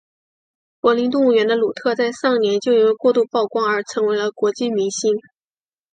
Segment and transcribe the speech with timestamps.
[0.79, 5.13] 柏林动物园的努特在上一年就因为过度曝光而成为了国际明星。